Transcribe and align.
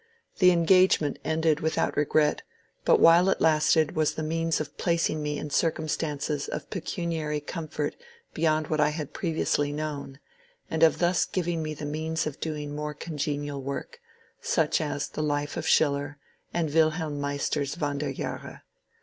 The 0.39 0.49
engagement 0.49 1.19
ended 1.23 1.59
without 1.59 1.95
regret, 1.95 2.41
but 2.85 2.99
while 2.99 3.29
it 3.29 3.39
lasted 3.39 3.95
was 3.95 4.15
the 4.15 4.23
means 4.23 4.59
of 4.59 4.75
placing 4.75 5.21
me 5.21 5.37
in 5.37 5.51
circumstances 5.51 6.47
of 6.47 6.71
pe 6.71 6.79
cuniary 6.81 7.39
comfort 7.45 7.95
beyond 8.33 8.65
what 8.69 8.81
I 8.81 8.89
had 8.89 9.13
previously 9.13 9.71
known, 9.71 10.19
and 10.71 10.81
of 10.81 10.97
thus 10.97 11.25
giving 11.25 11.61
me 11.61 11.75
the 11.75 11.85
means 11.85 12.25
of 12.25 12.39
doing 12.39 12.75
more 12.75 12.95
congenial 12.95 13.61
work, 13.61 13.99
such 14.41 14.81
as 14.81 15.07
the 15.07 15.21
^^ 15.21 15.23
Life 15.23 15.55
of 15.55 15.67
Schiller," 15.67 16.17
and 16.51 16.69
^^ 16.69 16.73
Wilhelm 16.73 17.19
Meister's 17.21 17.75
Wanderjahre." 17.75 18.61